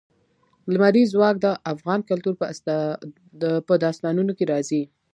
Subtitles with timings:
[0.71, 2.33] لمریز ځواک د افغان کلتور
[3.67, 4.83] په داستانونو کې راځي.